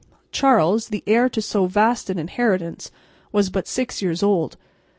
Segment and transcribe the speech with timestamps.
[0.31, 2.89] Charles, the heir to so vast an inheritance,
[3.31, 4.57] was but six years old.